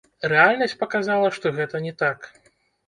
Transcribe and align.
Рэальнасць 0.31 0.75
паказала, 0.81 1.27
што 1.39 1.53
гэта 1.59 1.85
не 1.87 1.97
так. 2.03 2.19